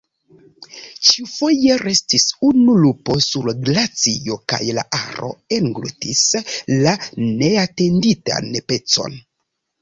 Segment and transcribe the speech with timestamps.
[1.07, 6.25] Ĉiufoje restis unu lupo sur la glacio kaj la aro englutis
[6.87, 6.95] la
[7.43, 9.21] neatenditan pecon.